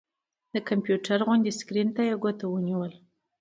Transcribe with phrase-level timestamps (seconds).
[0.53, 2.97] د کمپيوټر غوندې سکرين ته يې ګوته ونيوله